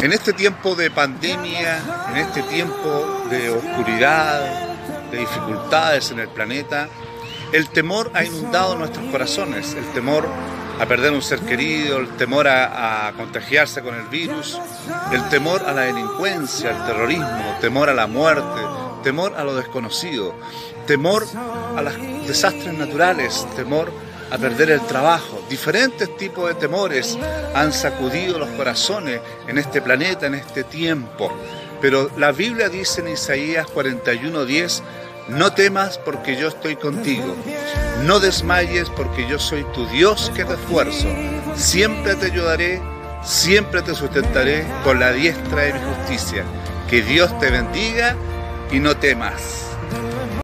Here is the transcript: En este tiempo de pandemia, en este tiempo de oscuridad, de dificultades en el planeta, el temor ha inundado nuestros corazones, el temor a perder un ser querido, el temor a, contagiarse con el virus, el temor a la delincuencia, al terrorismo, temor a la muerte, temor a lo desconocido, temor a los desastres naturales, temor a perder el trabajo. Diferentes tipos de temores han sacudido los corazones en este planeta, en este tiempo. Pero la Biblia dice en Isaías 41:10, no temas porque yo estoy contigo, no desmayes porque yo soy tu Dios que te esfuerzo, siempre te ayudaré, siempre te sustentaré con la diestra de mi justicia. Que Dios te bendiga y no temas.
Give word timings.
En 0.00 0.12
este 0.12 0.32
tiempo 0.32 0.76
de 0.76 0.92
pandemia, 0.92 1.82
en 2.10 2.18
este 2.18 2.42
tiempo 2.44 3.26
de 3.28 3.50
oscuridad, 3.50 4.68
de 5.10 5.18
dificultades 5.18 6.12
en 6.12 6.20
el 6.20 6.28
planeta, 6.28 6.88
el 7.52 7.68
temor 7.68 8.12
ha 8.14 8.24
inundado 8.24 8.76
nuestros 8.76 9.04
corazones, 9.10 9.74
el 9.74 9.84
temor 9.92 10.24
a 10.78 10.86
perder 10.86 11.12
un 11.12 11.20
ser 11.20 11.40
querido, 11.40 11.98
el 11.98 12.08
temor 12.10 12.46
a, 12.46 13.12
contagiarse 13.16 13.82
con 13.82 13.96
el 13.96 14.06
virus, 14.06 14.60
el 15.10 15.28
temor 15.30 15.64
a 15.66 15.72
la 15.72 15.82
delincuencia, 15.82 16.76
al 16.76 16.86
terrorismo, 16.86 17.56
temor 17.60 17.90
a 17.90 17.94
la 17.94 18.06
muerte, 18.06 18.60
temor 19.02 19.34
a 19.36 19.42
lo 19.42 19.56
desconocido, 19.56 20.32
temor 20.86 21.26
a 21.76 21.82
los 21.82 21.98
desastres 22.24 22.72
naturales, 22.74 23.44
temor 23.56 23.90
a 24.30 24.38
perder 24.38 24.70
el 24.70 24.80
trabajo. 24.86 25.42
Diferentes 25.48 26.16
tipos 26.16 26.48
de 26.48 26.54
temores 26.54 27.18
han 27.54 27.72
sacudido 27.72 28.38
los 28.38 28.48
corazones 28.50 29.20
en 29.46 29.58
este 29.58 29.80
planeta, 29.80 30.26
en 30.26 30.34
este 30.34 30.64
tiempo. 30.64 31.32
Pero 31.80 32.10
la 32.16 32.32
Biblia 32.32 32.68
dice 32.68 33.00
en 33.00 33.08
Isaías 33.08 33.66
41:10, 33.68 34.82
no 35.28 35.52
temas 35.52 35.98
porque 35.98 36.36
yo 36.36 36.48
estoy 36.48 36.76
contigo, 36.76 37.36
no 38.04 38.18
desmayes 38.18 38.88
porque 38.90 39.28
yo 39.28 39.38
soy 39.38 39.64
tu 39.74 39.86
Dios 39.88 40.32
que 40.34 40.44
te 40.44 40.54
esfuerzo, 40.54 41.06
siempre 41.54 42.14
te 42.16 42.26
ayudaré, 42.26 42.80
siempre 43.22 43.82
te 43.82 43.94
sustentaré 43.94 44.64
con 44.84 44.98
la 44.98 45.12
diestra 45.12 45.62
de 45.62 45.74
mi 45.74 45.80
justicia. 45.80 46.44
Que 46.88 47.02
Dios 47.02 47.38
te 47.38 47.50
bendiga 47.50 48.16
y 48.72 48.80
no 48.80 48.96
temas. 48.96 49.66